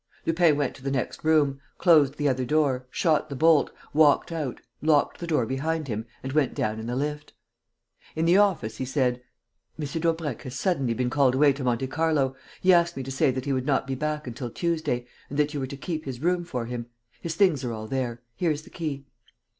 Lupin 0.25 0.57
went 0.57 0.75
to 0.75 0.81
the 0.81 0.89
next 0.89 1.23
room, 1.23 1.59
closed 1.77 2.17
the 2.17 2.27
other 2.27 2.43
door, 2.43 2.87
shot 2.89 3.29
the 3.29 3.35
bolt, 3.35 3.69
walked 3.93 4.31
out, 4.31 4.59
locked 4.81 5.19
the 5.19 5.27
door 5.27 5.45
behind 5.45 5.87
him 5.87 6.07
and 6.23 6.33
went 6.33 6.55
down 6.55 6.79
in 6.79 6.87
the 6.87 6.95
lift. 6.95 7.33
In 8.15 8.25
the 8.25 8.35
office, 8.35 8.77
he 8.77 8.83
said: 8.85 9.21
"M. 9.77 9.85
Daubrecq 9.85 10.41
has 10.41 10.55
suddenly 10.57 10.95
been 10.95 11.11
called 11.11 11.35
away 11.35 11.53
to 11.53 11.63
Monte 11.63 11.85
Carlo. 11.85 12.35
He 12.61 12.73
asked 12.73 12.97
me 12.97 13.03
to 13.03 13.11
say 13.11 13.29
that 13.29 13.45
he 13.45 13.53
would 13.53 13.67
not 13.67 13.85
be 13.85 13.93
back 13.93 14.25
until 14.25 14.49
Tuesday 14.49 15.05
and 15.29 15.37
that 15.37 15.53
you 15.53 15.59
were 15.59 15.67
to 15.67 15.77
keep 15.77 16.05
his 16.05 16.19
room 16.19 16.45
for 16.45 16.65
him. 16.65 16.87
His 17.21 17.35
things 17.35 17.63
are 17.63 17.71
all 17.71 17.85
there. 17.87 18.23
Here 18.35 18.49
is 18.49 18.63
the 18.63 18.71
key." 18.71 19.05